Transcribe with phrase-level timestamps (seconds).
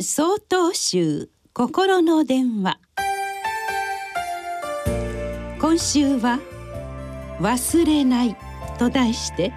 [0.00, 2.78] 総統集心の電話。
[5.60, 6.38] 今週は
[7.40, 8.36] 忘れない
[8.78, 9.52] と題して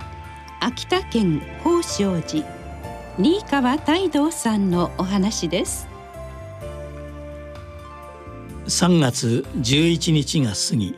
[0.60, 2.44] 秋田県宝生寺
[3.20, 5.88] 新川泰道さんのお話です。
[8.66, 10.96] 3月11日が過ぎ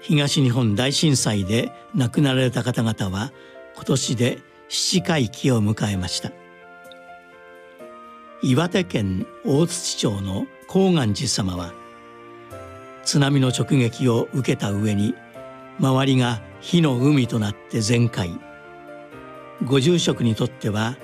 [0.00, 3.32] 東日本大震災で亡くなられた方々は
[3.74, 6.30] 今年で七回忌を迎えました。
[8.40, 11.72] 岩手県大槌町の高岩寺様は
[13.02, 15.14] 津波の直撃を受けた上に
[15.80, 18.38] 周りが火の海となって全壊。
[19.64, 20.96] ご住職にとっては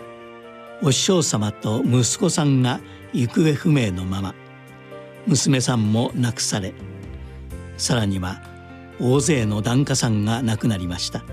[0.80, 2.80] お師匠様と息子さんが
[3.12, 4.32] 行方不明のまま
[5.26, 6.72] 娘さんも亡くされ
[7.76, 8.42] さらには
[9.00, 11.24] 大勢の檀家さんが亡くなりました。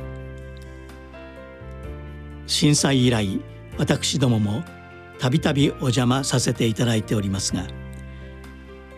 [2.48, 3.40] 震災以来
[3.78, 4.64] 私どもも
[5.22, 7.68] たびたびお邪魔させていただいておりますが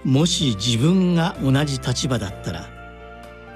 [0.06, 2.70] もし自分が同じ立場だったら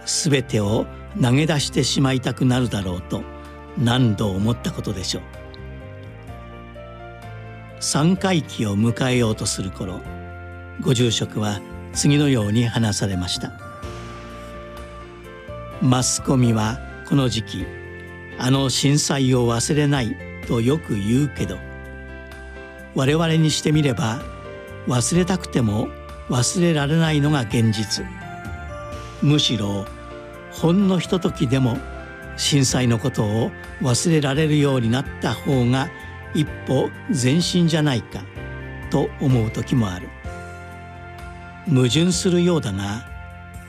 [0.06, 0.86] 全てを
[1.22, 3.24] 投げ出してしまいたくなるだろうと
[3.78, 5.24] 何度思ったことでしょう？
[7.80, 10.02] 三回忌を迎えようとする頃
[10.82, 11.62] ご住職は
[11.94, 13.54] 次のように話されました。
[15.82, 17.66] マスコミはこの時期
[18.38, 21.58] あの震災を忘れないとよく言うけど
[22.98, 24.20] 我々にしてみれば
[24.88, 25.88] 忘れたくても
[26.30, 28.04] 忘れられないのが現実。
[29.22, 29.86] むしろ
[30.52, 31.78] ほんのひとときでも
[32.38, 33.52] 震災のことを
[33.84, 35.90] 忘れられるようになった方が
[36.34, 38.24] 一歩前進じゃないか
[38.90, 40.10] と思う時もある。
[41.68, 43.06] 矛盾するようだが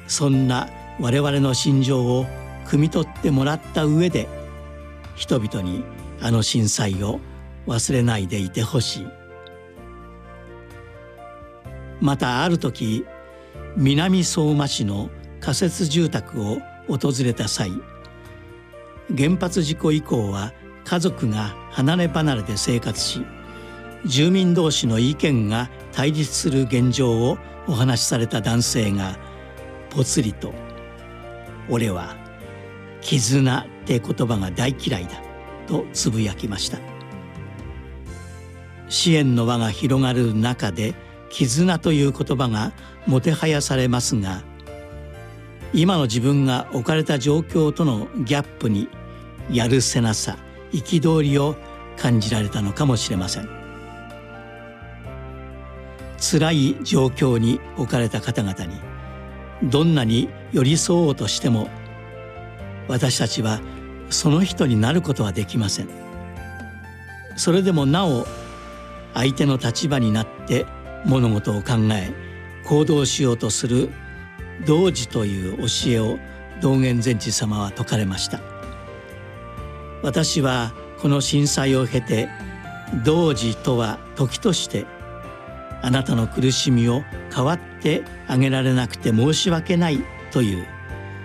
[0.06, 2.24] そんな我々の心情を
[2.64, 4.26] 汲み取ってもらった上で
[5.16, 5.84] 人々に
[6.22, 7.20] あの震災を
[7.66, 9.17] 忘れないでいてほしい。
[12.00, 13.04] またある時
[13.76, 15.10] 南相馬市の
[15.40, 17.70] 仮設住宅を訪れた際
[19.16, 20.52] 原発事故以降は
[20.84, 23.24] 家族が離れ離れで生活し
[24.04, 29.18] 住民同士の意見が対立する現状をお話しされた男性が
[29.90, 30.54] ぽつりと
[31.68, 32.16] 「俺は
[33.00, 35.22] 絆って言葉が大嫌いだ」
[35.66, 36.78] とつぶやきました。
[38.88, 40.94] 支援の輪が広がる中で
[41.30, 42.72] 絆という言葉が
[43.06, 44.42] もてはやされますが
[45.72, 48.88] 今の自分が置かれた状況とのギャップに
[49.50, 50.38] やるせなさ
[50.72, 51.56] 憤りを
[51.96, 53.48] 感じられたのかもしれません。
[56.20, 58.74] 辛い状況に置かれた方々に
[59.62, 61.68] どんなに寄り添おうとしても
[62.88, 63.60] 私たちは
[64.10, 65.88] その人になることはできません。
[67.36, 68.26] それでもなお
[69.14, 70.66] 相手の立場になって
[71.06, 72.10] 物事を考え
[72.64, 73.90] 行動しようとする
[74.66, 76.18] 同時という教えを
[76.60, 78.40] 道元禅師様は説かれました。
[80.02, 82.28] 私はこの震災を経て
[83.04, 84.86] 同時とは時として
[85.82, 90.00] あなたの苦しみを代わってあげられなくて申し訳ない
[90.32, 90.66] という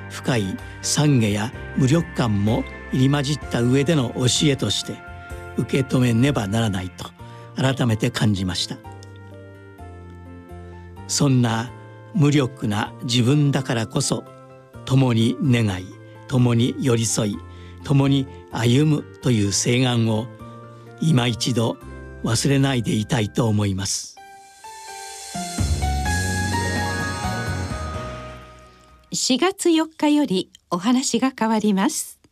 [0.09, 4.95] 深い懺悔や無力感も入り混じった上での教えとして
[5.57, 7.09] 受け止めねばならないと
[7.55, 8.92] 改めて感じました。
[11.07, 11.71] そんな
[12.13, 14.23] 無力な自分だからこそ
[14.85, 15.85] 共に願い
[16.27, 17.37] 共に寄り添い
[17.83, 20.27] 共に歩むという請願を
[21.01, 21.77] 今一度
[22.23, 24.15] 忘れないでいたいと思います。
[29.11, 32.22] 4月4日よりお話が変わります。